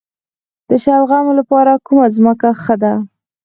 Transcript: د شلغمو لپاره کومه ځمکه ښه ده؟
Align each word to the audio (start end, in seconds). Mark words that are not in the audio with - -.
د 0.69 0.71
شلغمو 0.83 1.33
لپاره 1.39 1.73
کومه 1.85 2.05
ځمکه 2.15 2.49
ښه 2.63 2.75
ده؟ 2.81 2.93